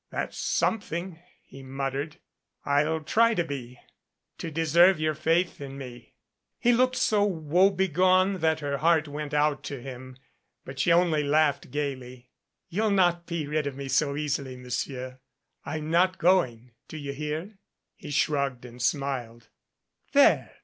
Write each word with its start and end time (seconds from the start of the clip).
"That's 0.09 0.39
something," 0.39 1.19
he 1.43 1.61
muttered. 1.61 2.17
"I'll 2.65 3.01
try 3.01 3.35
to 3.35 3.43
be 3.43 3.77
to 4.39 4.49
deserve 4.49 4.99
your 4.99 5.13
faith 5.13 5.61
in 5.61 5.77
me." 5.77 6.15
He 6.57 6.73
looked 6.73 6.95
so 6.95 7.23
woebegone 7.23 8.39
that 8.39 8.61
her 8.61 8.77
heart 8.79 9.07
went 9.07 9.31
out 9.31 9.61
to 9.65 9.79
him, 9.79 10.17
but 10.65 10.79
she 10.79 10.91
only 10.91 11.21
laughed 11.23 11.69
gaily. 11.69 12.31
"You'll 12.67 12.89
not 12.89 13.27
be 13.27 13.45
rid 13.45 13.67
of 13.67 13.75
me 13.77 13.87
so 13.89 14.17
easily, 14.17 14.55
Monsieur. 14.55 15.19
I'm 15.65 15.91
not 15.91 16.17
going, 16.17 16.71
do 16.87 16.97
you 16.97 17.13
hear?" 17.13 17.59
He 17.93 18.09
shrugged 18.09 18.65
and 18.65 18.81
smiled. 18.81 19.49
"There 20.13 20.51